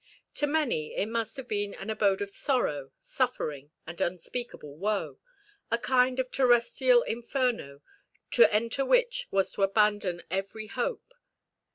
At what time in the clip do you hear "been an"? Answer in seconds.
1.47-1.91